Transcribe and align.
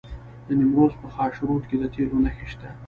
د 0.47 0.49
نیمروز 0.59 0.93
په 1.01 1.07
خاشرود 1.15 1.63
کې 1.69 1.75
د 1.79 1.83
تیلو 1.93 2.17
نښې 2.25 2.47
شته. 2.51 2.69